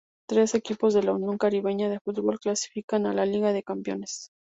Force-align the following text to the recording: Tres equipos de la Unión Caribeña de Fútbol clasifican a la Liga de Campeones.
Tres 0.27 0.55
equipos 0.55 0.95
de 0.95 1.03
la 1.03 1.13
Unión 1.13 1.37
Caribeña 1.37 1.87
de 1.87 1.99
Fútbol 1.99 2.39
clasifican 2.39 3.05
a 3.05 3.13
la 3.13 3.27
Liga 3.27 3.53
de 3.53 3.61
Campeones. 3.61 4.31